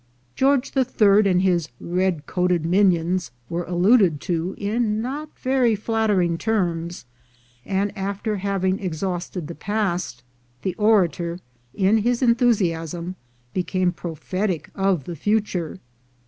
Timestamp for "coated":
2.25-2.65